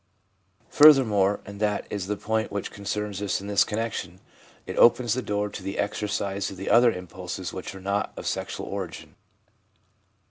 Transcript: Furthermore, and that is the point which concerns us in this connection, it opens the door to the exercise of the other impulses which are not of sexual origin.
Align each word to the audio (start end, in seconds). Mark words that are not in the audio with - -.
Furthermore, 0.71 1.41
and 1.45 1.59
that 1.59 1.85
is 1.91 2.07
the 2.07 2.17
point 2.17 2.51
which 2.51 2.71
concerns 2.71 3.21
us 3.21 3.39
in 3.39 3.45
this 3.45 3.63
connection, 3.63 4.19
it 4.65 4.75
opens 4.77 5.13
the 5.13 5.21
door 5.21 5.47
to 5.49 5.61
the 5.61 5.77
exercise 5.77 6.49
of 6.49 6.57
the 6.57 6.71
other 6.71 6.91
impulses 6.91 7.53
which 7.53 7.75
are 7.75 7.81
not 7.81 8.11
of 8.17 8.25
sexual 8.25 8.65
origin. 8.65 9.13